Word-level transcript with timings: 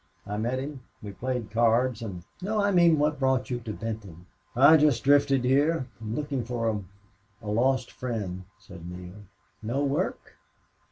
I 0.25 0.37
met 0.37 0.57
him. 0.57 0.79
We 1.03 1.11
played 1.11 1.51
cards 1.51 2.01
and" 2.01 2.23
"No. 2.41 2.59
I 2.59 2.71
mean 2.71 2.97
what 2.97 3.19
brought 3.19 3.51
you 3.51 3.59
to 3.59 3.71
Benton?" 3.71 4.25
"I 4.55 4.75
just 4.75 5.03
drifted 5.03 5.43
here.... 5.43 5.85
I'm 6.01 6.15
looking 6.15 6.43
for 6.43 6.67
a 6.71 6.83
a 7.43 7.51
lost 7.51 7.91
friend," 7.91 8.45
said 8.57 8.89
Neale. 8.89 9.25
"No 9.61 9.83
work? 9.83 10.37